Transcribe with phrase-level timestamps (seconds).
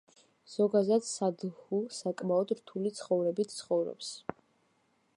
[0.53, 4.13] ზოგადად, სადჰუ საკმაოდ რთული ცხოვრებით ცხოვრობს.